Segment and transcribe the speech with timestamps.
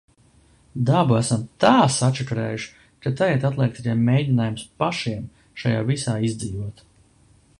[0.89, 2.71] Dabu esam tā sačakarējuši,
[3.05, 5.31] ka tagad atliek tikai mēģinājums pašiem
[5.65, 6.85] šajā visā izdzīvot.